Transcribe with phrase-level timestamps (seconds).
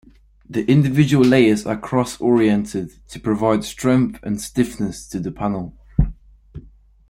[0.49, 5.77] The individual layers are cross-oriented to provide strength and stiffness to the panel.